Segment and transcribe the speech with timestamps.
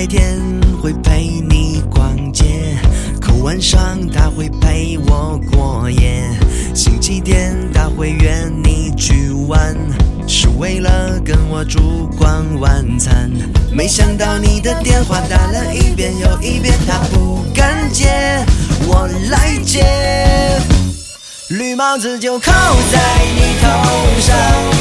[0.00, 0.40] 白天
[0.82, 2.74] 会陪你逛街，
[3.20, 6.24] 可晚上他会陪我过夜。
[6.74, 9.76] 星期天他会约你去玩，
[10.26, 13.30] 是为了跟我烛光晚餐。
[13.70, 18.08] 没想到你的电话打了一遍又一遍，他不敢接，
[18.86, 19.84] 我来接。
[21.50, 22.98] 绿帽子就扣在
[23.34, 23.68] 你头
[24.22, 24.79] 上，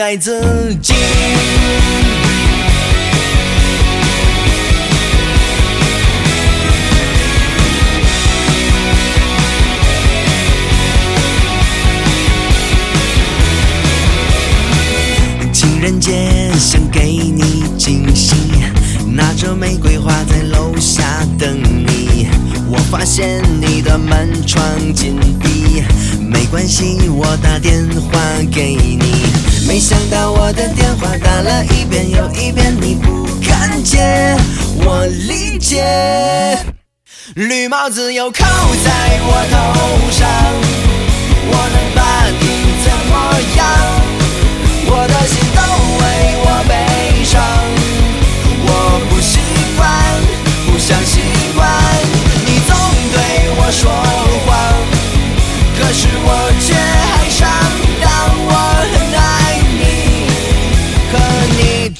[0.00, 0.94] 爱自己。
[15.52, 18.34] 情人节想给你惊喜，
[19.06, 21.04] 拿着玫瑰花在楼下
[21.38, 21.99] 等你。
[22.72, 24.62] 我发现你的门窗
[24.94, 25.82] 紧闭，
[26.20, 28.20] 没关系，我打电话
[28.52, 29.10] 给你。
[29.66, 34.36] 没想到我的电话打了一遍又一遍，你不看见，
[34.84, 35.84] 我理解。
[37.34, 40.28] 绿帽子又扣在我头上，
[41.50, 41.89] 我能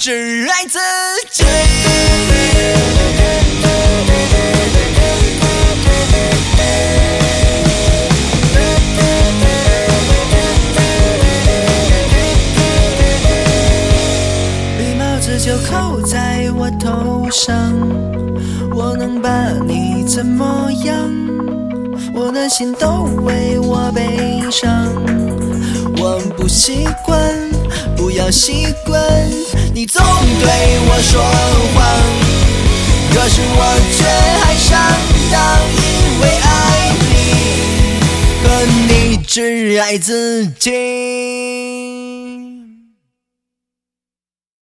[0.00, 0.78] 只爱自
[1.30, 1.44] 己。
[14.78, 17.55] 绿帽子就扣在我头上，
[18.74, 20.96] 我能把你怎么样？
[22.14, 24.90] 我的心都为我悲伤，
[25.98, 27.20] 我不习惯，
[27.98, 28.98] 不要习惯，
[30.50, 31.22] 对我说
[31.74, 31.78] 谎，
[33.14, 33.58] 可是我
[33.96, 33.98] 却
[34.42, 34.68] 还上
[35.30, 35.38] 当，
[35.77, 35.80] 因
[36.20, 36.48] 为爱
[37.08, 37.14] 你，
[38.42, 38.44] 可
[38.89, 38.90] 你
[39.24, 41.99] 只爱自己。